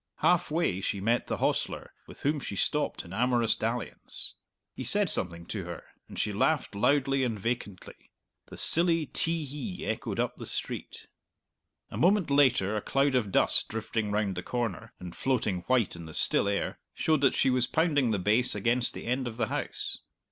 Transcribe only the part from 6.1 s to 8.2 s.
she laughed loudly and vacantly.